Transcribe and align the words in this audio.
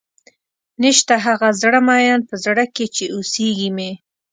نيشته 0.81 1.15
هغه 1.25 1.47
زړۀ 1.61 1.79
ميئن 1.87 2.19
پۀ 2.27 2.35
زړۀ 2.43 2.65
کښې 2.75 2.87
چې 2.95 3.05
اوسېږي 3.15 3.69
مې 3.75 3.91